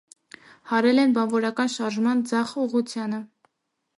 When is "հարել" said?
0.71-1.01